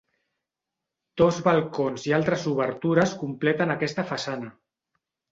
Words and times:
Dos 1.21 1.35
balcons 1.47 2.05
i 2.11 2.15
altres 2.17 2.45
obertures 2.51 3.13
completen 3.25 3.75
aquesta 3.75 4.07
façana. 4.13 4.51